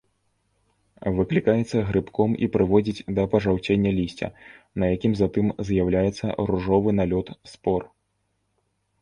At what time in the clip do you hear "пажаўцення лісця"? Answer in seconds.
3.33-4.29